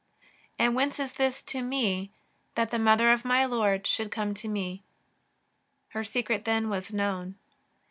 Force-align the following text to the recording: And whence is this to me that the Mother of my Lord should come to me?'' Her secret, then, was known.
And 0.57 0.73
whence 0.73 0.99
is 0.99 1.13
this 1.13 1.43
to 1.43 1.61
me 1.61 2.09
that 2.55 2.69
the 2.71 2.79
Mother 2.79 3.11
of 3.11 3.23
my 3.23 3.45
Lord 3.45 3.85
should 3.85 4.09
come 4.09 4.33
to 4.33 4.47
me?'' 4.47 4.81
Her 5.89 6.03
secret, 6.03 6.43
then, 6.43 6.69
was 6.71 6.91
known. 6.91 7.35